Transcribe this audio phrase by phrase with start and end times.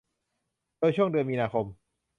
[0.79, 1.65] โดยช่วงเดือนมีนาคม